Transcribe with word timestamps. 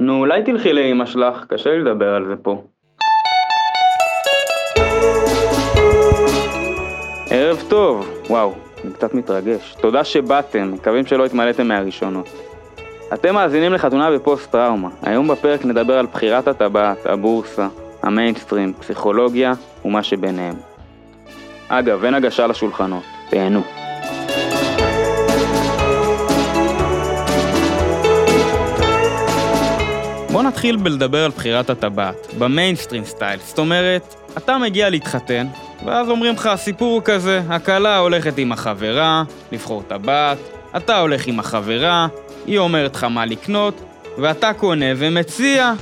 נו, 0.00 0.18
אולי 0.18 0.42
תלכי 0.42 0.72
לאמא 0.72 1.06
שלך, 1.06 1.44
קשה 1.48 1.70
לי 1.70 1.80
לדבר 1.80 2.14
על 2.14 2.26
זה 2.26 2.36
פה. 2.42 2.62
ערב 7.30 7.62
טוב, 7.68 8.08
וואו, 8.30 8.54
אני 8.84 8.92
קצת 8.92 9.14
מתרגש. 9.14 9.76
תודה 9.80 10.04
שבאתם, 10.04 10.72
מקווים 10.72 11.06
שלא 11.06 11.26
התמלאתם 11.26 11.68
מהראשונות. 11.68 12.28
אתם 13.14 13.34
מאזינים 13.34 13.72
לחתונה 13.72 14.10
בפוסט 14.10 14.52
טראומה. 14.52 14.88
היום 15.02 15.28
בפרק 15.28 15.64
נדבר 15.64 15.98
על 15.98 16.06
בחירת 16.06 16.48
הטבעת, 16.48 17.06
הבורסה, 17.06 17.68
המיינסטרים, 18.02 18.72
פסיכולוגיה 18.72 19.52
ומה 19.84 20.02
שביניהם. 20.02 20.54
אגב, 21.68 22.04
אין 22.04 22.14
הגשה 22.14 22.46
לשולחנות, 22.46 23.04
תהנו. 23.30 23.87
בוא 30.38 30.44
נתחיל 30.44 30.76
בלדבר 30.76 31.24
על 31.24 31.30
בחירת 31.30 31.70
הטבעת, 31.70 32.34
במיינסטרים 32.38 33.04
סטייל, 33.04 33.40
זאת 33.40 33.58
אומרת, 33.58 34.14
אתה 34.36 34.58
מגיע 34.58 34.90
להתחתן, 34.90 35.46
ואז 35.86 36.10
אומרים 36.10 36.34
לך, 36.34 36.46
הסיפור 36.46 36.94
הוא 36.94 37.02
כזה, 37.04 37.42
הכלה 37.48 37.98
הולכת 37.98 38.38
עם 38.38 38.52
החברה, 38.52 39.24
לבחור 39.52 39.82
טבעת, 39.82 40.38
אתה 40.76 40.98
הולך 40.98 41.26
עם 41.26 41.40
החברה, 41.40 42.08
היא 42.46 42.58
אומרת 42.58 42.94
לך 42.94 43.04
מה 43.04 43.26
לקנות, 43.26 43.80
ואתה 44.18 44.52
קונה 44.52 44.86
ומציע. 44.96 45.72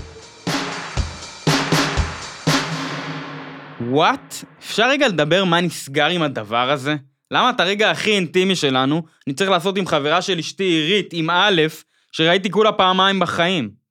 וואט? 3.80 4.34
אפשר 4.61 4.88
רגע 4.88 5.09
לדבר 5.09 5.45
מה 5.45 5.61
נסגר 5.61 6.06
עם 6.06 6.23
הדבר 6.23 6.70
הזה? 6.70 6.97
למה 7.30 7.50
את 7.50 7.61
הרגע 7.61 7.91
הכי 7.91 8.11
אינטימי 8.11 8.56
שלנו, 8.56 9.02
אני 9.27 9.34
צריך 9.34 9.50
לעשות 9.50 9.77
עם 9.77 9.86
חברה 9.86 10.23
של 10.23 10.38
אשתי 10.38 10.64
עירית, 10.64 11.09
עם 11.12 11.30
א', 11.30 11.62
שראיתי 12.12 12.50
כולה 12.50 12.73
פעמיים 12.73 13.20
בחיים? 13.20 13.85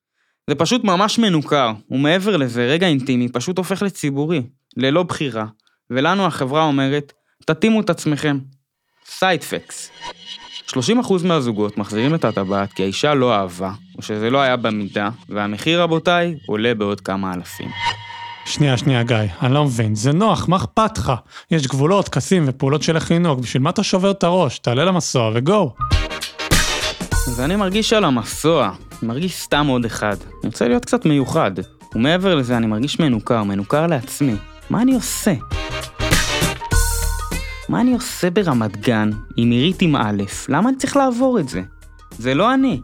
זה 0.50 0.56
פשוט 0.56 0.84
ממש 0.84 1.20
מנוכר, 1.20 1.72
ומעבר 1.92 2.38
לזה, 2.38 2.66
רגע 2.66 2.88
אינטימי 2.88 3.30
פשוט 3.30 3.58
הופך 3.58 3.82
לציבורי, 3.82 4.42
ללא 4.78 5.04
בחירה. 5.04 5.46
ולנו 5.90 6.26
החברה 6.26 6.64
אומרת, 6.64 7.14
תתאימו 7.46 7.82
את 7.82 7.90
עצמכם. 7.90 8.40
Side 9.06 9.40
facts. 9.40 9.92
30% 10.68 10.78
מהזוגות 11.24 11.78
מחזירים 11.78 12.16
את 12.16 12.26
הטבעת 12.26 12.74
כי 12.74 12.84
האישה 12.84 13.14
לא 13.14 13.36
אהבה, 13.36 13.72
או 13.98 14.02
שזה 14.02 14.30
לא 14.30 14.42
היה 14.42 14.58
במידה, 14.58 15.10
והמחיר, 15.30 15.82
רבותיי, 15.82 16.36
עולה 16.48 16.74
בעוד 16.74 17.02
כמה 17.02 17.34
אלפים. 17.34 17.70
שנייה, 18.46 18.78
שנייה, 18.78 19.04
גיא, 19.04 19.18
אני 19.42 19.54
לא 19.54 19.64
מבין, 19.64 19.96
זה 19.96 20.12
נוח, 20.12 20.48
מה 20.48 20.56
אכפת 20.56 20.98
לך? 20.98 21.14
יש 21.52 21.68
גבולות, 21.68 22.06
טקסים 22.06 22.44
ופעולות 22.48 22.84
של 22.84 22.98
לנהוג, 23.12 23.42
בשביל 23.42 23.64
מה 23.64 23.70
אתה 23.70 23.84
שובר 23.84 24.12
את 24.12 24.24
הראש? 24.24 24.60
תעלה 24.60 24.86
למסוע 24.86 25.32
ו 25.34 25.44
go. 25.44 25.76
אז 27.28 27.42
אני 27.42 27.56
מרגיש 27.56 27.94
על 27.94 28.06
המסוע, 28.06 28.72
מרגיש 29.04 29.36
סתם 29.36 29.68
עוד 29.68 29.86
אחד. 29.86 30.16
אני 30.22 30.50
רוצה 30.52 30.68
להיות 30.68 30.86
קצת 30.86 31.06
מיוחד. 31.06 31.52
ומעבר 31.96 32.36
לזה, 32.36 32.58
אני 32.58 32.68
מרגיש 32.68 33.00
מנוכר, 33.00 33.44
מנוכר 33.44 33.88
לעצמי. 33.88 34.36
מה 34.70 34.82
אני 34.82 34.96
עושה? 34.96 35.34
מה 37.70 37.82
אני 37.82 37.94
עושה 37.94 38.30
ברמת 38.30 38.78
גן 38.78 39.10
עם 39.38 39.52
עירית 39.52 39.82
עם 39.82 39.96
א'? 39.96 40.24
למה 40.50 40.70
אני 40.70 40.78
צריך 40.78 40.98
לעבור 40.98 41.40
את 41.40 41.50
זה? 41.50 41.62
זה 42.18 42.34
לא 42.34 42.54
אני. 42.54 42.82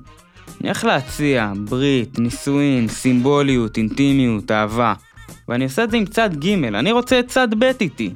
אני 0.61 0.69
הולך 0.69 0.83
להציע 0.83 1.53
ברית, 1.69 2.19
נישואין, 2.19 2.87
סימבוליות, 2.87 3.77
אינטימיות, 3.77 4.51
אהבה. 4.51 4.93
ואני 5.49 5.63
עושה 5.63 5.83
את 5.83 5.91
זה 5.91 5.97
עם 5.97 6.05
צד 6.05 6.45
ג', 6.45 6.63
אני 6.63 6.91
רוצה 6.91 7.19
את 7.19 7.27
צד 7.27 7.47
ב' 7.59 7.63
איתי. 7.81 8.13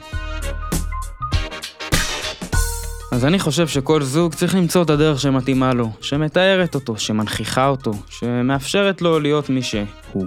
אז 3.15 3.25
אני 3.25 3.39
חושב 3.39 3.67
שכל 3.67 4.01
זוג 4.01 4.33
צריך 4.33 4.55
למצוא 4.55 4.83
את 4.83 4.89
הדרך 4.89 5.19
שמתאימה 5.19 5.73
לו, 5.73 5.91
שמתארת 6.01 6.75
אותו, 6.75 6.97
שמנכיחה 6.97 7.67
אותו, 7.67 7.91
שמאפשרת 8.09 9.01
לו 9.01 9.19
להיות 9.19 9.49
מי 9.49 9.61
שהוא. 9.61 10.25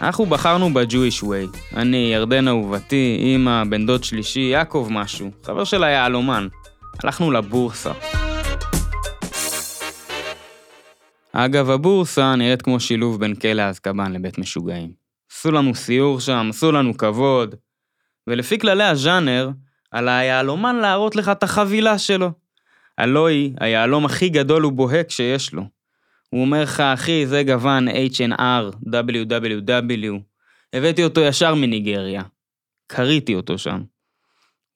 אנחנו 0.00 0.26
בחרנו 0.26 0.74
ב-Jewish 0.74 1.22
way. 1.22 1.76
אני, 1.76 2.10
ירדן 2.14 2.48
אהובתי, 2.48 3.18
אמא, 3.20 3.64
בן 3.64 3.86
דוד 3.86 4.04
שלישי, 4.04 4.40
יעקב 4.40 4.88
משהו, 4.90 5.30
חבר 5.44 5.64
של 5.64 5.84
היהלומן. 5.84 6.48
הלכנו 7.04 7.30
לבורסה. 7.30 7.92
אגב, 11.32 11.70
הבורסה 11.70 12.36
נראית 12.36 12.62
כמו 12.62 12.80
שילוב 12.80 13.20
בין 13.20 13.34
כלא 13.34 13.62
אזקבן 13.62 14.12
לבית 14.12 14.38
משוגעים. 14.38 14.92
עשו 15.32 15.50
לנו 15.50 15.74
סיור 15.74 16.20
שם, 16.20 16.46
עשו 16.50 16.72
לנו 16.72 16.96
כבוד, 16.96 17.54
ולפי 18.26 18.58
כללי 18.58 18.84
הז'אנר, 18.84 19.50
על 19.90 20.08
היהלומן 20.08 20.76
להראות 20.76 21.16
לך 21.16 21.28
את 21.28 21.42
החבילה 21.42 21.98
שלו. 21.98 22.30
הלא 22.98 23.26
היא 23.26 23.54
היהלום 23.60 24.04
הכי 24.04 24.28
גדול 24.28 24.66
ובוהק 24.66 25.10
שיש 25.10 25.52
לו. 25.52 25.62
הוא 26.30 26.40
אומר 26.40 26.62
לך, 26.62 26.80
אחי, 26.80 27.26
זה 27.26 27.42
גוון 27.42 27.88
H&R, 27.88 28.76
WWW. 28.86 30.20
הבאתי 30.72 31.04
אותו 31.04 31.20
ישר 31.20 31.54
מניגריה. 31.54 32.22
קריתי 32.86 33.34
אותו 33.34 33.58
שם. 33.58 33.82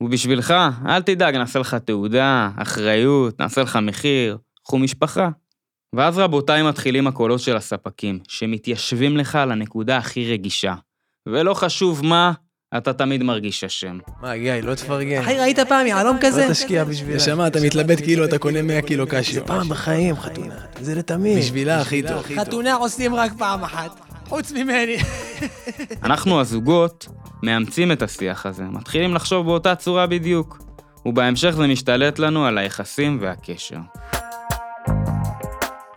ובשבילך, 0.01 0.55
אל 0.87 1.03
תדאג, 1.03 1.37
נעשה 1.37 1.59
לך 1.59 1.75
תעודה, 1.75 2.51
אחריות, 2.57 3.41
נעשה 3.41 3.63
לך 3.63 3.79
מחיר, 3.83 4.39
קחו 4.65 4.79
משפחה. 4.79 5.29
ואז 5.95 6.19
רבותיי 6.19 6.63
מתחילים 6.63 7.07
הקולות 7.07 7.41
של 7.41 7.57
הספקים, 7.57 8.19
שמתיישבים 8.29 9.17
לך 9.17 9.37
על 9.37 9.53
הנקודה 9.53 9.97
הכי 9.97 10.33
רגישה. 10.33 10.75
ולא 11.27 11.55
חשוב 11.55 12.05
מה, 12.05 12.33
אתה 12.77 12.93
תמיד 12.93 13.23
מרגיש 13.23 13.65
אשם. 13.65 13.99
מה, 14.23 14.37
גיא, 14.37 14.53
לא 14.63 14.75
תפרגן. 14.75 15.21
אחי, 15.21 15.39
ראית 15.39 15.59
פעם 15.59 15.87
יהלום 15.87 16.17
כזה? 16.21 16.47
לא 16.47 16.53
תשקיע 16.53 16.85
בשבילה. 16.85 17.17
נשמה, 17.17 17.47
אתה 17.47 17.61
מתלבט 17.61 17.99
כאילו 18.01 18.25
אתה 18.25 18.39
קונה 18.39 18.63
100 18.63 18.83
קילו 18.83 19.07
קשיו. 19.07 19.35
זה 19.35 19.41
פעם 19.41 19.69
בחיים, 19.69 20.17
חתונה. 20.17 20.55
זה 20.81 20.95
לתמיד. 20.95 21.39
בשבילה 21.39 21.81
הכי 21.81 22.03
טוב. 22.03 22.23
חתונה 22.37 22.75
עושים 22.75 23.15
רק 23.15 23.33
פעם 23.39 23.65
אחת, 23.65 24.01
חוץ 24.29 24.53
ממני. 24.53 24.97
אנחנו 26.05 26.41
הזוגות 26.41 27.07
מאמצים 27.43 27.93
את 27.93 28.03
השיח 28.03 28.47
הזה, 28.47 28.65
מתחילים 28.65 29.15
לחשוב 29.15 29.47
באותה 29.47 29.75
צורה 29.75 30.07
בדיוק. 30.07 30.59
ובהמשך 31.07 31.51
זה 31.51 31.67
משתלט 31.67 32.19
לנו 32.19 32.47
על 32.47 32.59
היחסים 32.59 33.19
והקשר. 33.21 33.79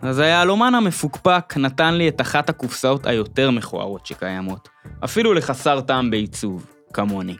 אז 0.04 0.18
היהלומן 0.18 0.74
המפוקפק 0.74 1.54
נתן 1.56 1.94
לי 1.94 2.08
את 2.08 2.20
אחת 2.20 2.50
הקופסאות 2.50 3.06
היותר 3.06 3.50
מכוערות 3.50 4.06
שקיימות, 4.06 4.68
אפילו 5.04 5.34
לחסר 5.34 5.80
טעם 5.80 6.10
בעיצוב, 6.10 6.66
כמוני. 6.92 7.36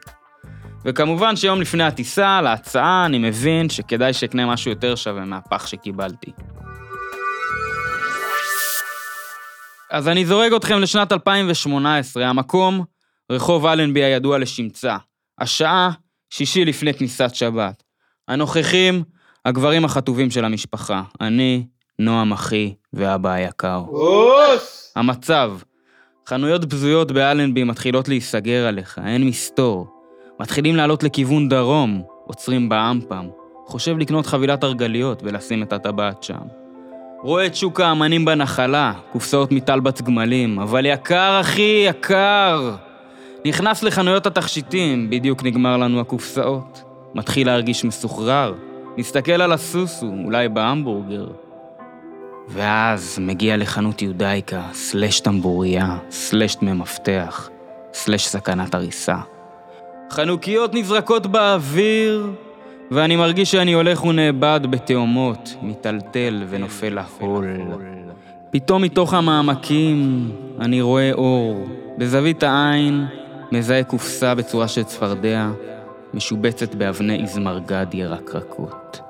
וכמובן 0.85 1.35
שיום 1.35 1.61
לפני 1.61 1.83
הטיסה, 1.83 2.41
להצעה, 2.41 3.05
אני 3.05 3.17
מבין 3.17 3.69
שכדאי 3.69 4.13
שאקנה 4.13 4.45
משהו 4.45 4.71
יותר 4.71 4.95
שווה 4.95 5.25
מהפח 5.25 5.67
שקיבלתי. 5.67 6.31
אז 9.91 10.07
אני 10.07 10.25
זורק 10.25 10.51
אתכם 10.55 10.79
לשנת 10.79 11.11
2018, 11.11 12.29
המקום, 12.29 12.83
רחוב 13.31 13.65
אלנבי 13.65 14.03
הידוע 14.03 14.37
לשמצה. 14.37 14.97
השעה, 15.39 15.91
שישי 16.29 16.65
לפני 16.65 16.93
כניסת 16.93 17.35
שבת. 17.35 17.83
הנוכחים, 18.27 19.03
הגברים 19.45 19.85
החטובים 19.85 20.31
של 20.31 20.45
המשפחה. 20.45 21.03
אני, 21.21 21.65
נועם 21.99 22.31
אחי 22.31 22.73
ואבא 22.93 23.29
היקר. 23.29 23.83
אוס! 23.87 24.93
המצב, 24.95 25.51
חנויות 26.27 26.65
בזויות 26.65 27.11
באלנבי 27.11 27.63
מתחילות 27.63 28.07
להיסגר 28.07 28.67
עליך, 28.67 28.99
אין 29.05 29.27
מסתור. 29.27 29.87
מתחילים 30.39 30.75
לעלות 30.75 31.03
לכיוון 31.03 31.49
דרום, 31.49 32.03
עוצרים 32.25 32.69
באמפם. 32.69 33.27
חושב 33.65 33.97
לקנות 33.97 34.25
חבילת 34.25 34.63
הרגליות 34.63 35.23
ולשים 35.23 35.63
את 35.63 35.73
הטבעת 35.73 36.23
שם. 36.23 36.41
רואה 37.21 37.45
את 37.45 37.55
שוק 37.55 37.79
האמנים 37.79 38.25
בנחלה, 38.25 38.93
קופסאות 39.11 39.51
מטלבץ 39.51 40.01
גמלים, 40.01 40.59
אבל 40.59 40.85
יקר 40.85 41.37
אחי, 41.41 41.85
יקר! 41.87 42.75
נכנס 43.45 43.83
לחנויות 43.83 44.25
התכשיטים, 44.25 45.09
בדיוק 45.09 45.43
נגמר 45.43 45.77
לנו 45.77 45.99
הקופסאות. 45.99 46.83
מתחיל 47.15 47.47
להרגיש 47.47 47.85
מסוחרר, 47.85 48.53
מסתכל 48.97 49.41
על 49.41 49.51
הסוסו, 49.51 50.11
אולי 50.25 50.49
בהמבורגר. 50.49 51.27
ואז 52.49 53.19
מגיע 53.21 53.57
לחנות 53.57 54.01
יודאיקה, 54.01 54.61
סלש 54.73 55.19
טמבוריה, 55.19 55.97
סלש 56.11 56.55
דמי 56.55 56.73
מפתח, 56.73 57.49
סלש 57.93 58.27
סכנת 58.27 58.75
הריסה. 58.75 59.17
חנוכיות 60.11 60.73
נזרקות 60.73 61.27
באוויר, 61.27 62.31
ואני 62.91 63.15
מרגיש 63.15 63.51
שאני 63.51 63.73
הולך 63.73 64.03
ונאבד 64.03 64.59
בתאומות, 64.69 65.55
מיטלטל 65.61 66.43
ונופל 66.49 66.99
לחול. 66.99 67.45
פתאום 68.51 68.81
מתוך 68.81 69.13
המעמקים 69.13 70.31
אני 70.59 70.81
רואה 70.81 71.11
אור. 71.13 71.67
בזווית 71.97 72.43
העין 72.43 73.05
מזהה 73.51 73.83
קופסה 73.83 74.35
בצורה 74.35 74.67
של 74.67 74.83
צפרדע, 74.83 75.49
משובצת 76.13 76.75
באבני 76.75 77.21
איזמרגד 77.21 77.85
ירקרקות. 77.93 79.04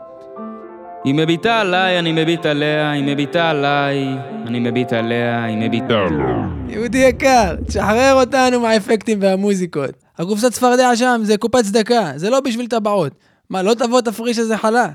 היא 1.05 1.13
מביטה 1.13 1.61
עליי, 1.61 1.99
אני 1.99 2.11
מביט 2.11 2.45
עליה, 2.45 2.91
היא 2.91 3.03
מביטה 3.03 3.49
עליי, 3.49 4.17
אני 4.47 4.59
מביט 4.59 4.93
עליה, 4.93 5.43
היא 5.43 5.57
מביטה 5.57 5.93
עליה. 5.93 6.47
יהודי 6.69 6.97
יקר, 6.97 7.55
תשחרר 7.67 8.13
אותנו 8.13 8.59
מהאפקטים 8.59 9.17
והמוזיקות. 9.21 9.89
הקופסת 10.17 10.51
צפרדע 10.51 10.95
שם 10.95 11.19
זה 11.23 11.37
קופת 11.37 11.59
צדקה, 11.63 12.11
זה 12.15 12.29
לא 12.29 12.39
בשביל 12.39 12.67
טבעות. 12.67 13.13
מה, 13.49 13.61
לא 13.61 13.73
תבוא 13.73 14.01
תפריש 14.01 14.39
איזה 14.39 14.57
חלה? 14.57 14.87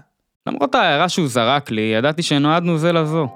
למרות 0.46 0.74
ההערה 0.74 1.08
שהוא 1.08 1.28
זרק 1.28 1.70
לי, 1.70 1.80
ידעתי 1.80 2.22
שנועדנו 2.22 2.78
זה 2.78 2.92
לזו. 2.92 3.28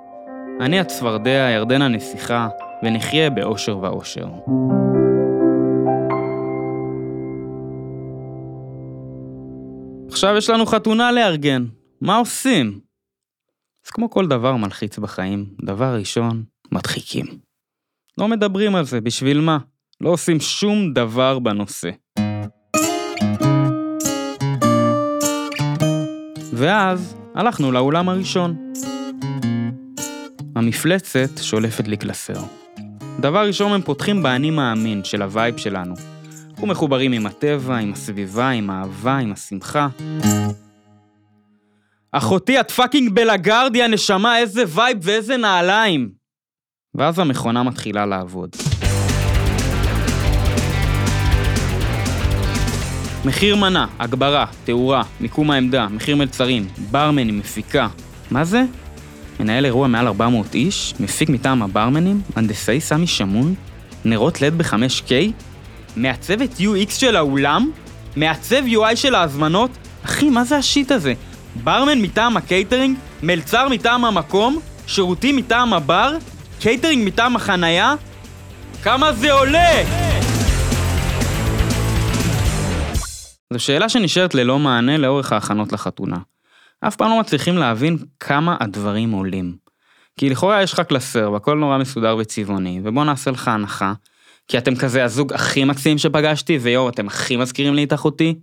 אני 0.61 0.81
הצפרדע, 0.81 1.51
ירדן 1.55 1.83
הנסיכה, 1.83 2.49
ונחיה 2.83 3.31
באושר 3.31 3.79
ואושר. 3.79 4.27
עכשיו 10.09 10.37
יש 10.37 10.51
לנו 10.51 10.67
חתונה 10.67 11.13
לארגן, 11.13 11.65
מה 12.05 12.17
עושים? 12.17 12.81
אז 13.87 13.91
כמו 13.91 14.11
כל 14.11 14.27
דבר 14.29 14.57
מלחיץ 14.57 14.99
בחיים, 14.99 15.47
דבר 15.63 15.95
ראשון, 15.99 16.45
מדחיקים. 16.73 17.27
לא 18.19 18.29
מדברים 18.29 18.75
על 18.75 18.85
זה, 18.85 19.01
בשביל 19.01 19.41
מה? 19.41 19.59
לא 20.01 20.11
עושים 20.11 20.41
שום 20.41 20.93
דבר 20.93 21.39
בנושא. 21.39 21.91
ואז 26.53 27.17
הלכנו 27.35 27.73
לאולם 27.73 28.09
הראשון. 28.09 28.73
המפלצת 30.57 31.31
שולפת 31.43 31.89
לי 31.89 31.97
קלסר. 31.97 32.45
דבר 33.21 33.47
ראשון 33.47 33.73
הם 33.73 33.83
פותחים 33.83 34.23
באני 34.23 34.51
מאמין 34.51 35.05
של 35.05 35.23
ה 35.23 35.30
vibe 35.30 35.57
שלנו. 35.57 35.95
אנחנו 36.51 36.67
מחוברים 36.67 37.13
עם 37.13 37.27
הטבע, 37.27 37.77
עם 37.77 37.93
הסביבה, 37.93 38.51
עם 38.51 38.71
האהבה, 38.71 39.17
עם 39.17 39.33
השמחה. 39.33 39.89
אחותי, 42.17 42.61
את 42.61 42.71
fucking 42.71 43.11
בלגרדיה, 43.11 43.89
נשמה, 43.89 44.39
איזה 44.39 44.65
vibe 44.69 44.99
ואיזה 45.03 45.37
נעליים! 45.37 46.11
ואז 46.95 47.19
המכונה 47.19 47.63
מתחילה 47.63 48.07
לעבוד. 48.07 48.51
מחיר 53.25 53.57
מנה, 53.57 53.87
הגברה, 53.99 54.47
תאורה, 54.65 55.03
מיקום 55.21 55.51
העמדה, 55.51 55.89
מחיר 55.89 56.17
מלצרים, 56.17 56.69
ברמנים, 56.91 57.39
מפיקה. 57.39 57.89
מה 58.31 58.45
זה? 58.45 58.63
מנהל 59.41 59.65
אירוע 59.65 59.89
מעל 59.89 60.07
400 60.07 60.55
איש, 60.55 60.95
מפיק 61.01 61.29
מטעם 61.29 61.63
הברמנים, 61.63 62.21
הנדסאי 62.37 62.81
סמי 62.81 63.07
שמון, 63.07 63.55
נרות 64.05 64.41
לד 64.41 64.59
ב-5K, 64.59 65.13
מעצב 65.97 66.43
את 66.43 66.51
UX 66.61 66.91
של 66.91 67.17
האולם, 67.17 67.71
מעצב 68.17 68.63
UI 68.67 68.97
של 68.97 69.15
ההזמנות. 69.15 69.71
אחי, 70.05 70.31
מה 70.31 70.45
זה 70.45 70.57
ה 70.57 70.64
shit 70.64 70.91
הזה? 70.91 71.15
ברמן 71.63 71.99
מטעם 71.99 72.37
הקייטרינג, 72.37 72.99
מלצר 73.23 73.69
מטעם 73.69 74.05
המקום, 74.05 74.61
שירותים 74.87 75.37
מטעם 75.37 75.73
הבר, 75.73 76.17
קייטרינג 76.61 77.07
מטעם 77.07 77.37
החנייה? 77.37 77.95
כמה 78.83 79.13
זה 79.13 79.33
עולה? 79.33 79.83
זו 83.53 83.59
שאלה 83.59 83.89
שנשארת 83.89 84.35
ללא 84.35 84.59
מענה 84.59 84.99
לאורך 84.99 85.33
ההכנות 85.33 85.73
לחתונה. 85.73 86.17
אף 86.81 86.97
פעם 86.97 87.11
לא 87.11 87.21
מצליחים 87.21 87.57
להבין 87.57 87.99
כמה 88.21 88.57
הדברים 88.61 89.11
עולים. 89.11 89.57
כי 90.19 90.31
לכאורה 90.31 90.63
יש 90.63 90.73
לך 90.73 90.81
קלסר 90.81 91.33
והכל 91.33 91.59
נורא 91.59 91.79
מסודר 91.79 92.17
וצבעוני, 92.17 92.81
ובוא 92.85 93.05
נעשה 93.05 93.31
לך 93.31 93.49
הנחה, 93.49 93.93
כי 94.49 94.59
אתם 94.59 94.77
כזה 94.77 95.05
הזוג 95.05 95.33
הכי 95.33 95.65
מקסים 95.65 95.99
שפגשתי, 95.99 96.59
ויואו, 96.59 96.89
אתם 96.89 97.07
הכי 97.07 97.37
מזכירים 97.37 97.75
לי 97.75 97.85
את 97.85 97.93
אחותי. 97.93 98.35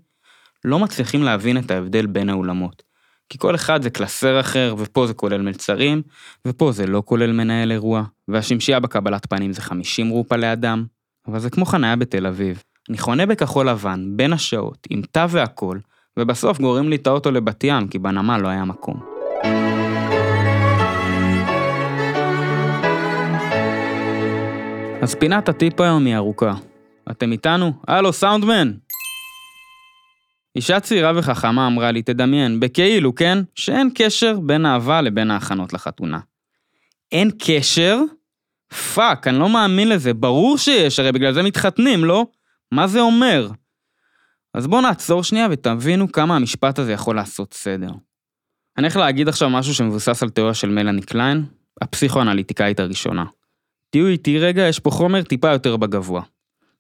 לא 0.66 0.80
מצליחים 0.80 1.24
להבין 1.24 1.58
את 1.58 1.72
ההבדל 1.72 2.06
בין 2.06 2.30
האולמות. 2.30 2.91
כי 3.32 3.38
כל 3.38 3.56
אחד 3.56 3.82
זה 3.82 3.90
קלסר 3.90 4.40
אחר, 4.40 4.76
ופה 4.78 5.08
זה 5.08 5.14
כולל 5.14 5.42
מלצרים, 5.42 6.02
ופה 6.48 6.72
זה 6.72 6.88
לא 6.88 7.04
כולל 7.06 7.32
מנהל 7.32 7.72
אירוע, 7.72 8.04
והשמשייה 8.28 8.80
בקבלת 8.80 9.26
פנים 9.26 9.54
זה 9.54 9.62
50 9.62 10.10
רופה 10.10 10.36
לאדם. 10.36 10.86
אבל 11.28 11.40
זה 11.40 11.50
כמו 11.50 11.66
חניה 11.66 11.96
בתל 11.96 12.28
אביב. 12.28 12.64
אני 12.90 12.98
חונה 12.98 13.26
בכחול 13.26 13.70
לבן, 13.70 14.06
בין 14.16 14.34
השעות, 14.34 14.88
עם 14.90 15.02
תא 15.12 15.26
והכל, 15.30 15.78
ובסוף 16.20 16.60
גוררים 16.60 16.90
לי 16.90 16.96
את 16.96 17.08
האוטו 17.08 17.32
לבת 17.32 17.64
ים, 17.64 17.88
כי 17.88 18.00
בנמל 18.00 18.38
לא 18.38 18.48
היה 18.48 18.66
מקום. 18.66 19.00
אז 25.02 25.16
פינת 25.16 25.50
הטיפ 25.50 25.82
היום 25.82 26.06
היא 26.06 26.16
ארוכה. 26.16 26.54
אתם 27.12 27.32
איתנו? 27.32 27.74
הלו, 27.88 28.14
סאונדמן! 28.14 28.72
אישה 30.56 30.80
צעירה 30.80 31.12
וחכמה 31.16 31.68
אמרה 31.68 31.92
לי, 31.92 32.02
תדמיין, 32.02 32.60
בכאילו, 32.60 33.16
כן? 33.16 33.38
שאין 33.56 33.90
קשר 33.96 34.40
בין 34.40 34.66
אהבה 34.66 35.02
לבין 35.02 35.32
ההכנות 35.32 35.74
לחתונה. 35.74 36.20
אין 37.12 37.32
קשר? 37.40 38.00
fuck, 38.94 39.28
אני 39.28 39.40
לא 39.40 39.50
מאמין 39.50 39.90
לזה. 39.90 40.14
ברור 40.14 40.58
שיש, 40.58 41.00
הרי 41.00 41.12
בגלל 41.12 41.34
זה 41.34 41.44
מתחתנים, 41.44 42.06
לא? 42.06 42.26
מה 42.72 42.88
זה 42.88 43.00
אומר? 43.00 43.50
אז 44.54 44.68
בואו 44.68 44.82
נעצור 44.82 45.24
שנייה 45.24 45.48
ותבינו 45.52 46.12
כמה 46.12 46.36
המשפט 46.36 46.80
הזה 46.80 46.92
יכול 46.92 47.16
לעשות 47.16 47.54
סדר. 47.54 47.92
אני 48.78 48.88
הולך 48.88 48.96
להגיד 48.96 49.28
עכשיו 49.28 49.50
משהו 49.50 49.74
שמבוסס 49.74 50.24
על 50.24 50.30
תיאוריה 50.30 50.54
של 50.54 50.70
מלאני 50.70 51.02
קליין, 51.02 51.46
הפסיכואנליטיקאית 51.82 52.80
הראשונה. 52.80 53.26
תהיו 53.90 54.08
איתי 54.08 54.40
רגע, 54.40 54.62
יש 54.62 54.80
פה 54.80 54.92
חומר 54.92 55.24
טיפה 55.24 55.52
יותר 55.52 55.78
בגבוה. 55.78 56.22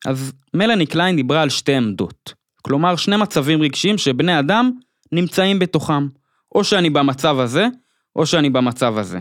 אז 0.05 0.33
מלאני 0.53 0.85
קליין 0.85 1.15
דיברה 1.15 1.41
על 1.41 1.49
שתי 1.49 1.75
עמדות. 1.75 2.33
כלומר, 2.61 2.95
שני 2.95 3.17
מצבים 3.17 3.61
רגשיים 3.61 3.97
שבני 3.97 4.39
אדם 4.39 4.71
נמצאים 5.11 5.59
בתוכם. 5.59 6.07
או 6.55 6.63
שאני 6.63 6.89
במצב 6.89 7.39
הזה, 7.39 7.67
או 8.15 8.25
שאני 8.25 8.49
במצב 8.49 8.97
הזה. 8.97 9.19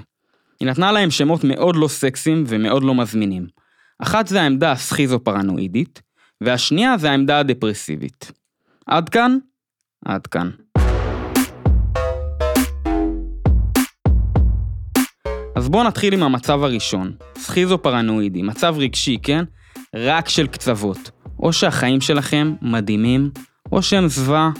היא 0.61 0.69
נתנה 0.69 0.93
להם 0.93 1.11
שמות 1.11 1.45
מאוד 1.45 1.77
לא 1.77 1.89
סקסיים 1.89 2.45
ומאוד 2.47 2.83
לא 2.83 2.95
מזמינים. 2.95 3.47
אחת 3.99 4.27
זה 4.27 4.43
העמדה 4.43 4.73
הסכיזו-פרנואידית, 4.73 6.03
והשנייה 6.41 6.99
זה 6.99 7.11
העמדה 7.11 7.39
הדפרסיבית. 7.39 8.33
עד 8.87 9.09
כאן? 9.09 9.39
עד 10.05 10.27
כאן. 10.27 10.51
אז 15.57 15.69
בואו 15.69 15.85
נתחיל 15.85 16.15
עם 16.15 16.23
המצב 16.23 16.63
הראשון, 16.63 17.13
סכיזו-פרנואידי, 17.39 18.43
מצב 18.43 18.75
רגשי, 18.79 19.19
כן? 19.23 19.45
רק 19.97 20.29
של 20.29 20.47
קצוות. 20.47 21.20
או 21.43 21.53
שהחיים 21.53 22.01
שלכם 22.01 22.55
מדהימים, 22.63 23.31
או 23.73 23.83
שהם 23.83 24.09
זוועה, 24.09 24.51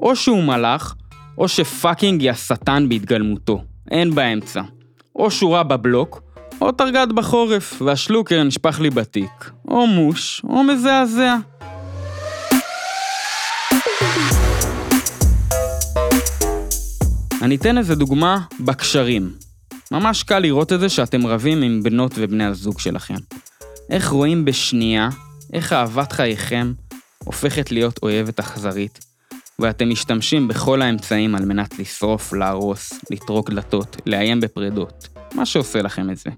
או 0.00 0.16
שהוא 0.16 0.42
מלאך, 0.42 0.94
או 1.38 1.48
שפאקינג 1.48 2.20
היא 2.20 2.30
השטן 2.30 2.88
בהתגלמותו. 2.88 3.64
אין 3.90 4.14
באמצע. 4.14 4.62
או 5.16 5.30
שורה 5.30 5.62
בבלוק, 5.62 6.22
או 6.60 6.72
תרגד 6.72 7.06
בחורף, 7.14 7.82
והשלוקר 7.82 8.42
נשפך 8.42 8.80
לי 8.80 8.90
בתיק. 8.90 9.50
או 9.68 9.86
מוש, 9.86 10.42
או 10.44 10.62
מזעזע. 10.62 11.36
אני 17.42 17.56
אתן 17.56 17.78
איזה 17.78 17.94
דוגמה 17.94 18.40
בקשרים. 18.60 19.32
ממש 19.90 20.22
קל 20.22 20.38
לראות 20.38 20.72
את 20.72 20.80
זה 20.80 20.88
שאתם 20.88 21.26
רבים 21.26 21.62
עם 21.62 21.82
בנות 21.82 22.12
ובני 22.16 22.44
הזוג 22.44 22.80
שלכם. 22.80 23.14
איך 23.90 24.08
רואים 24.08 24.44
בשנייה 24.44 25.08
איך 25.52 25.72
אהבת 25.72 26.12
חייכם 26.12 26.72
הופכת 27.24 27.70
להיות 27.70 27.98
אויבת 28.02 28.38
אכזרית, 28.38 28.98
ואתם 29.58 29.90
משתמשים 29.90 30.48
בכל 30.48 30.82
האמצעים 30.82 31.34
על 31.34 31.44
מנת 31.44 31.78
לשרוף, 31.78 32.32
להרוס, 32.32 32.92
לטרוק 33.10 33.50
דלתות, 33.50 33.96
לאיים 34.06 34.40
בפרדות, 34.40 35.08
מה 35.34 35.46
שעושה 35.46 35.82
לכם 35.82 36.10
את 36.10 36.16
זה. 36.16 36.30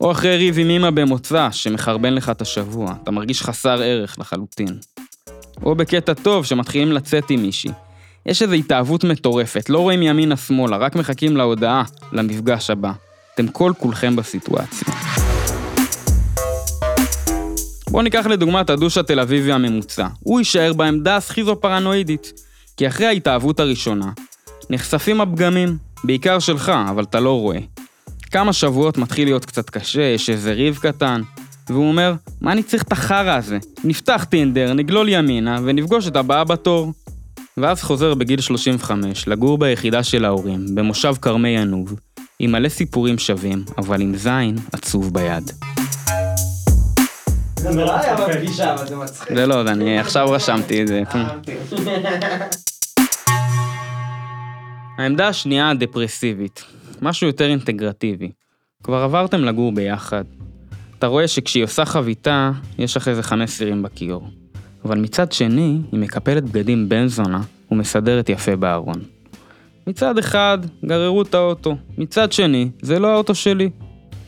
או 0.00 0.12
אחרי 0.12 0.36
ריב 0.36 0.58
עם 0.58 0.70
אמא 0.70 0.90
במוצא, 0.90 1.48
שמחרבן 1.50 2.14
לך 2.14 2.30
את 2.30 2.42
השבוע, 2.42 2.94
אתה 3.02 3.10
מרגיש 3.10 3.42
חסר 3.42 3.82
ערך 3.82 4.18
לחלוטין. 4.18 4.78
או 5.62 5.74
בקטע 5.74 6.14
טוב, 6.14 6.44
שמתחילים 6.44 6.92
לצאת 6.92 7.30
עם 7.30 7.42
מישהי. 7.42 7.70
יש 8.26 8.42
איזו 8.42 8.54
התאהבות 8.54 9.04
מטורפת, 9.04 9.70
לא 9.70 9.78
רואים 9.78 10.02
ימינה-שמאלה, 10.02 10.76
רק 10.76 10.96
מחכים 10.96 11.36
להודעה, 11.36 11.84
למפגש 12.12 12.70
הבא. 12.70 12.92
אתם 13.34 13.48
כל 13.48 13.72
כולכם 13.78 14.16
בסיטואציה. 14.16 14.88
בואו 17.92 18.02
ניקח 18.02 18.26
לדוגמה 18.26 18.60
את 18.60 18.70
הדוש 18.70 18.98
התל 18.98 19.20
אביבי 19.20 19.52
הממוצע. 19.52 20.06
הוא 20.20 20.40
יישאר 20.40 20.72
בעמדה 20.72 21.16
הסכיזו-פרנואידית. 21.16 22.32
כי 22.76 22.88
אחרי 22.88 23.06
ההתאהבות 23.06 23.60
הראשונה, 23.60 24.10
נחשפים 24.70 25.20
הפגמים, 25.20 25.76
בעיקר 26.04 26.38
שלך, 26.38 26.72
אבל 26.90 27.02
אתה 27.02 27.20
לא 27.20 27.40
רואה. 27.40 27.58
כמה 28.30 28.52
שבועות 28.52 28.98
מתחיל 28.98 29.28
להיות 29.28 29.44
קצת 29.44 29.70
קשה, 29.70 30.02
יש 30.02 30.30
איזה 30.30 30.52
ריב 30.52 30.78
קטן, 30.82 31.22
והוא 31.68 31.88
אומר, 31.88 32.14
מה 32.40 32.52
אני 32.52 32.62
צריך 32.62 32.82
את 32.82 32.92
החרא 32.92 33.36
הזה? 33.36 33.58
נפתח 33.84 34.26
טינדר, 34.30 34.72
נגלול 34.72 35.08
ימינה, 35.08 35.58
ונפגוש 35.64 36.08
את 36.08 36.16
הבאה 36.16 36.44
בתור. 36.44 36.92
ואז 37.56 37.82
חוזר 37.82 38.14
בגיל 38.14 38.40
35 38.40 39.28
לגור 39.28 39.58
ביחידה 39.58 40.02
של 40.02 40.24
ההורים, 40.24 40.66
במושב 40.74 41.14
כרמי 41.22 41.48
ינוב, 41.48 41.94
עם 42.38 42.52
מלא 42.52 42.68
סיפורים 42.68 43.18
שווים, 43.18 43.64
אבל 43.78 44.00
עם 44.00 44.16
זין 44.16 44.56
עצוב 44.72 45.14
ביד. 45.14 45.50
זה 47.62 47.70
נורא 47.70 47.98
היה 48.00 48.16
בפגישה, 48.16 48.74
אבל 48.74 48.86
זה 48.86 48.96
מצחיק. 48.96 49.36
זה 49.36 49.46
לא, 49.46 49.60
אני 49.60 49.98
עכשיו 49.98 50.30
רשמתי 50.30 50.82
את 50.82 50.86
זה. 50.86 51.02
העמדה 54.98 55.28
השנייה 55.28 55.70
הדפרסיבית, 55.70 56.64
משהו 57.02 57.26
יותר 57.26 57.44
אינטגרטיבי. 57.44 58.30
כבר 58.82 58.96
עברתם 58.96 59.44
לגור 59.44 59.72
ביחד. 59.72 60.24
אתה 60.98 61.06
רואה 61.06 61.28
שכשהיא 61.28 61.64
עושה 61.64 61.84
חביתה, 61.84 62.50
יש 62.78 62.96
לך 62.96 63.08
איזה 63.08 63.22
חמש 63.22 63.50
סירים 63.50 63.82
בכיור. 63.82 64.28
אבל 64.84 64.98
מצד 64.98 65.32
שני, 65.32 65.78
היא 65.92 66.00
מקפלת 66.00 66.44
בגדים 66.44 66.88
בן 66.88 67.06
זונה 67.06 67.40
ומסדרת 67.70 68.28
יפה 68.28 68.56
בארון. 68.56 69.02
מצד 69.86 70.18
אחד, 70.18 70.58
גררו 70.84 71.22
את 71.22 71.34
האוטו, 71.34 71.76
מצד 71.98 72.32
שני, 72.32 72.70
זה 72.82 72.98
לא 72.98 73.12
האוטו 73.12 73.34
שלי. 73.34 73.70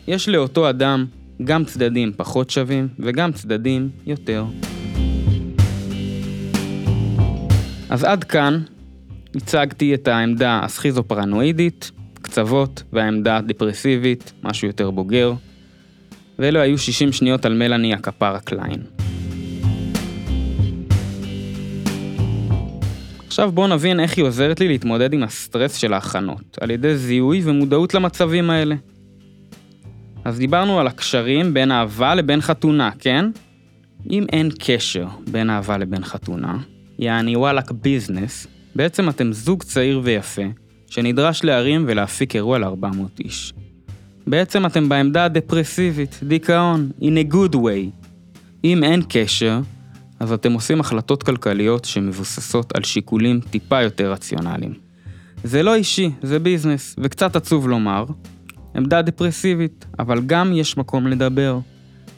יש 0.06 0.28
לאותו 0.28 0.70
אדם 0.70 1.06
גם 1.44 1.64
צדדים 1.64 2.12
פחות 2.16 2.50
שווים 2.50 2.88
וגם 2.98 3.32
צדדים 3.32 3.90
יותר. 4.06 4.44
אז 7.90 8.04
עד 8.04 8.24
כאן 8.24 8.60
הצגתי 9.34 9.94
את 9.94 10.08
העמדה 10.08 10.60
הסכיזופרנואידית, 10.62 11.90
קצוות, 12.22 12.82
והעמדה 12.92 13.36
הדיפרסיבית, 13.36 14.32
משהו 14.42 14.68
יותר 14.68 14.90
בוגר. 14.90 15.32
ואלו 16.38 16.60
היו 16.60 16.78
60 16.78 17.12
שניות 17.12 17.44
על 17.44 17.54
מלאני 17.54 17.94
הכפרה 17.94 18.40
קליין. 18.40 18.82
עכשיו 23.26 23.52
בואו 23.52 23.66
נבין 23.66 24.00
איך 24.00 24.16
היא 24.16 24.24
עוזרת 24.24 24.60
לי 24.60 24.68
להתמודד 24.68 25.12
עם 25.12 25.22
הסטרס 25.22 25.76
של 25.76 25.92
ההכנות, 25.92 26.58
על 26.60 26.70
ידי 26.70 26.96
זיהוי 26.96 27.40
ומודעות 27.44 27.94
למצבים 27.94 28.50
האלה. 28.50 28.74
אז 30.24 30.38
דיברנו 30.38 30.80
על 30.80 30.86
הקשרים 30.86 31.54
בין 31.54 31.72
אהבה 31.72 32.14
לבין 32.14 32.40
חתונה, 32.40 32.90
כן? 32.98 33.30
אם 34.10 34.26
אין 34.32 34.50
קשר 34.58 35.06
בין 35.30 35.50
אהבה 35.50 35.78
לבין 35.78 36.04
חתונה, 36.04 36.58
יעני 36.98 37.36
וואלאק 37.36 37.70
ביזנס, 37.70 38.46
בעצם 38.74 39.08
אתם 39.08 39.32
זוג 39.32 39.62
צעיר 39.62 40.00
ויפה, 40.04 40.42
שנדרש 40.86 41.44
להרים 41.44 41.84
ולהפיק 41.88 42.36
אירוע 42.36 42.58
ל-400 42.58 43.24
איש. 43.24 43.52
בעצם 44.26 44.66
אתם 44.66 44.88
בעמדה 44.88 45.24
הדפרסיבית, 45.24 46.20
דיכאון, 46.22 46.90
in 47.00 47.28
a 47.28 47.34
good 47.34 47.54
way. 47.54 48.06
אם 48.64 48.84
אין 48.84 49.02
קשר, 49.08 49.60
אז 50.20 50.32
אתם 50.32 50.52
עושים 50.52 50.80
החלטות 50.80 51.22
כלכליות 51.22 51.84
שמבוססות 51.84 52.76
על 52.76 52.82
שיקולים 52.82 53.40
טיפה 53.50 53.82
יותר 53.82 54.12
רציונליים. 54.12 54.74
זה 55.44 55.62
לא 55.62 55.74
אישי, 55.74 56.10
זה 56.22 56.38
ביזנס, 56.38 56.96
וקצת 56.98 57.36
עצוב 57.36 57.68
לומר. 57.68 58.04
עמדה 58.74 59.02
דפרסיבית, 59.02 59.86
אבל 59.98 60.20
גם 60.26 60.52
יש 60.52 60.76
מקום 60.76 61.06
לדבר. 61.06 61.58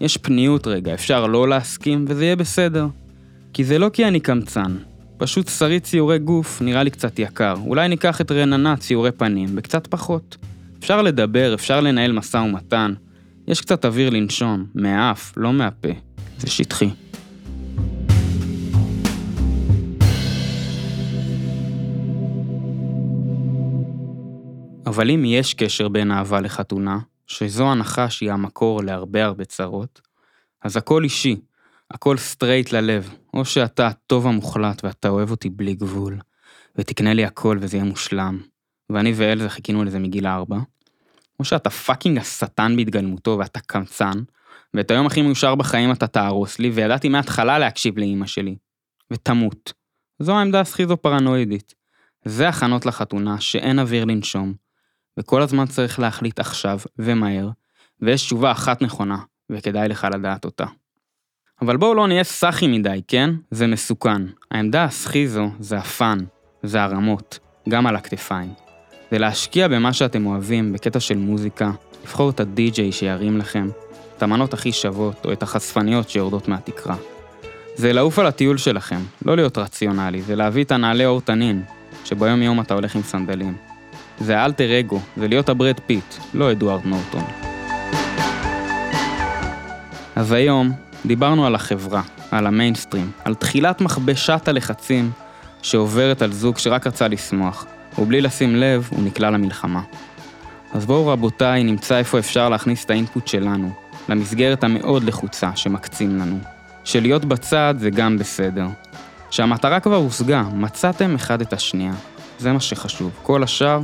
יש 0.01 0.17
פניות 0.17 0.67
רגע, 0.67 0.95
אפשר 0.95 1.27
לא 1.27 1.49
להסכים 1.49 2.05
וזה 2.09 2.25
יהיה 2.25 2.37
בסדר. 2.37 2.87
כי 3.53 3.65
זה 3.65 3.79
לא 3.79 3.91
כי 3.93 4.05
אני 4.09 4.21
קמצן, 4.21 4.77
פשוט 5.17 5.49
שריד 5.49 5.83
ציורי 5.83 6.19
גוף 6.19 6.63
נראה 6.63 6.83
לי 6.83 6.91
קצת 6.91 7.19
יקר. 7.19 7.55
אולי 7.67 7.89
ניקח 7.89 8.21
את 8.21 8.33
רננה 8.33 8.77
ציורי 8.77 9.13
פנים, 9.13 9.49
וקצת 9.55 9.87
פחות. 9.87 10.37
אפשר 10.79 11.03
לדבר, 11.03 11.55
אפשר 11.55 11.81
לנהל 11.81 12.13
משא 12.13 12.37
ומתן. 12.37 12.95
יש 13.49 13.61
קצת 13.61 13.85
אוויר 13.85 14.11
לנשום, 14.11 14.65
מהאף, 14.75 15.33
לא 15.37 15.53
מהפה. 15.53 15.89
זה 16.39 16.47
שטחי. 16.47 16.91
אבל 24.87 25.11
אם 25.11 25.25
יש 25.25 25.55
קשר 25.55 25.89
בין 25.89 26.13
אהבה 26.13 26.41
לחתונה, 26.41 26.99
שזו 27.27 27.73
הנחה 27.73 28.11
שהיא 28.11 28.33
המקור 28.33 28.83
להרבה 28.83 29.25
הרבה 29.25 29.45
צרות, 29.45 30.01
אז 30.63 30.77
הכל 30.77 31.05
אישי, 31.05 31.37
הכל 31.91 32.17
straight 32.17 32.73
ללב, 32.73 33.15
או 33.35 33.45
שאתה 33.45 33.87
הטוב 33.87 34.27
המוחלט 34.27 34.85
ואתה 34.85 35.09
אוהב 35.09 35.31
אותי 35.31 35.51
בלי 35.51 35.75
גבול, 35.75 36.19
ותקנה 36.77 37.15
לי 37.15 37.25
הכל 37.25 37.59
וזה 37.61 37.77
יהיה 37.77 37.85
מושלם, 37.85 38.41
ואני 38.91 39.13
ואלזה 39.17 39.49
חיכינו 39.49 39.85
לזה 39.85 39.99
מגיל 39.99 40.27
ארבע, 40.27 40.59
או 41.41 41.45
שאתה 41.45 41.71
fucking 41.71 42.19
השטן 42.19 42.77
בהתגלמותו 42.77 43.37
ואתה 43.39 43.61
קמצן, 43.61 44.23
ואת 44.75 44.91
היום 44.91 45.07
הכי 45.07 45.23
מאושר 45.23 45.55
בחיים 45.55 45.93
אתה 45.93 46.07
תהרוס 46.07 46.59
לי, 46.59 46.71
וידעתי 46.71 47.09
מההתחלה 47.09 47.59
להקשיב 47.59 47.99
לאימא 47.99 48.27
שלי. 48.27 48.57
ותמות. 49.11 49.73
זו 50.19 50.39
העמדה 50.39 50.61
הסכיזו-פרנואידית. 50.61 51.75
זה 52.25 52.49
הכנות 52.49 52.87
לחתונה 52.87 53.41
שאין 53.41 53.79
אוויר 53.79 54.05
לנשום, 54.05 54.55
וכל 55.19 55.43
הזמן 55.43 55.67
צריך 55.67 55.99
להחליט 55.99 56.41
עכשיו, 56.41 56.79
ומהר, 56.99 57.49
ויש 58.01 58.25
תשובה 58.25 58.53
אחת 58.53 58.83
נכונה, 58.83 59.19
וכדאי 59.51 59.89
לך 59.89 60.07
לדעת 60.15 60.45
אותה. 60.45 60.65
אבל 61.63 61.77
בואו 61.77 61.95
לא 61.95 62.09
נהיה 62.09 62.25
סאחי 62.25 62.67
מדי, 62.67 63.03
כן? 63.09 63.31
זה 63.51 63.67
מסוכן. 63.67 64.23
העמדה 64.51 64.85
הסכיזו 64.85 65.51
זה 65.61 65.79
הפאן, 65.79 66.19
זה 66.63 66.83
הרמות, 66.83 67.39
גם 67.69 67.87
על 67.87 67.97
הכתפיים. 67.97 68.53
זה 69.11 69.19
להשקיע 69.19 69.69
במה 69.69 69.93
שאתם 69.93 70.27
אוהבים, 70.27 70.73
בקטע 70.73 71.01
של 71.01 71.17
מוזיקה, 71.17 71.71
לבחור 72.05 72.31
את 72.31 72.41
הדי-ג'יי 72.41 72.93
שירים 72.93 73.39
לכם, 73.39 73.69
את 74.17 74.23
המנות 74.23 74.55
הכי 74.55 74.73
שוות, 74.73 75.25
או 75.25 75.33
את 75.33 75.43
החשפניות 75.43 76.11
שיורדות 76.11 76.49
מהתקרה. 76.49 76.97
זה 77.75 77.93
לעוף 77.93 78.19
על 78.19 78.27
הטיול 78.27 78.59
שלכם, 78.59 79.01
לא 79.25 79.37
להיות 79.37 79.59
רציונלי, 79.59 80.23
זה 80.23 80.37
להביא 80.37 80.65
את 80.65 80.73
הנעלי 80.73 81.07
אור 81.07 81.21
תנין, 81.21 81.63
שביום 82.05 82.43
יום 82.43 82.61
אתה 82.61 82.75
הולך 82.75 82.97
עם 82.97 83.03
סנדלים. 83.03 83.66
זה 84.21 84.39
האלטר 84.39 84.81
אגו, 84.81 85.01
זה 85.17 85.29
להיות 85.29 85.49
הברד 85.49 85.81
פיט, 85.87 86.15
לא 86.35 86.53
אדוארד 86.53 86.81
נורטון. 86.85 87.25
אז 90.17 90.33
היום 90.33 90.73
דיברנו 91.07 91.47
על 91.47 91.55
החברה, 91.55 92.03
על 92.31 92.47
המיינסטרים, 92.47 93.11
על 93.25 93.35
תחילת 93.35 93.81
מכבשת 93.81 94.49
הלחצים 94.49 95.11
שעוברת 95.63 96.23
על 96.23 96.33
זוג 96.33 96.59
שרק 96.59 96.87
רצה 96.87 97.09
לשמוח, 97.09 97.67
ובלי 97.99 98.21
לשים 98.21 98.57
לב 98.57 98.89
הוא 98.91 99.05
נקלע 99.05 99.31
למלחמה. 99.31 99.83
אז 100.75 100.87
בואו 100.87 101.07
רבותיי 101.07 101.65
נמצא 101.65 101.99
איפה 101.99 102.19
אפשר 102.19 102.49
להכניס 102.49 102.85
את 102.85 102.91
ה 102.91 102.97
input 102.97 103.27
שלנו, 103.27 103.71
למסגרת 104.09 104.65
המאוד 104.65 105.05
לחוצה 105.05 105.51
שמקצים 105.55 106.19
לנו. 106.19 106.39
שלהיות 106.85 107.25
בצד 107.25 107.75
זה 107.79 107.91
גם 107.91 108.19
בסדר. 108.19 108.67
שהמטרה 109.31 109.81
כבר 109.81 109.97
הושגה, 109.97 110.43
מצאתם 110.43 111.15
אחד 111.15 111.41
את 111.41 111.53
השנייה. 111.53 111.93
זה 112.39 112.53
מה 112.53 112.61
שחשוב, 112.61 113.11
כל 113.23 113.43
השאר 113.43 113.81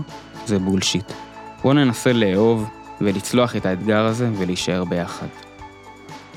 זה 0.46 0.58
bullshit. 0.58 1.12
בואו 1.62 1.74
ננסה 1.74 2.12
לאהוב 2.12 2.68
ולצלוח 3.00 3.56
את 3.56 3.66
האתגר 3.66 4.04
הזה 4.04 4.30
ולהישאר 4.36 4.84
ביחד. 4.84 5.26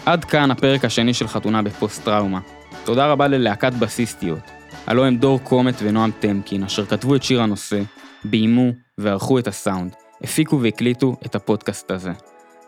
עד 0.06 0.26
כאן 0.26 0.52
הפרק 0.52 0.86
השני 0.86 1.14
של 1.14 1.28
חתונה 1.28 1.62
בפוסט-טראומה. 1.62 2.40
תודה 2.84 3.08
רבה 3.08 3.28
ללהקת 3.28 3.74
בסיסטיות. 3.74 4.52
הלו 4.88 5.06
הם 5.06 5.18
דור 5.18 5.40
קומט 5.40 5.76
ונועם 5.84 6.12
טמקין, 6.20 6.64
אשר 6.64 6.86
כתבו 6.86 7.16
את 7.16 7.24
שיר 7.24 7.42
הנושא, 7.42 7.82
ביימו 8.24 8.72
וערכו 8.98 9.40
את 9.40 9.48
הסאונד, 9.48 9.96
הפיקו 10.24 10.62
והקליטו 10.62 11.16
את 11.26 11.36
הפודקאסט 11.36 11.92
הזה. 11.92 12.12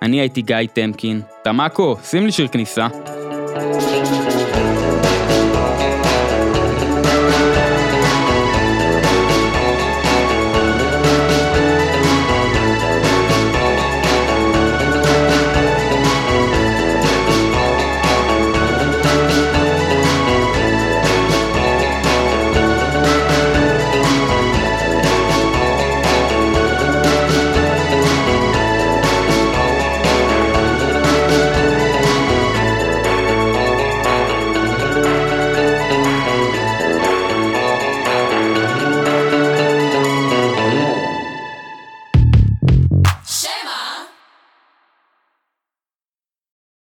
אני 0.02 0.20
הייתי 0.20 0.42
גיא 0.42 0.56
טמקין. 0.74 1.22
תמקו, 1.44 1.96
שים 2.04 2.26
לי 2.26 2.32
שיר 2.32 2.48
כניסה. 2.48 2.88
thank 3.58 4.12
you 4.12 4.17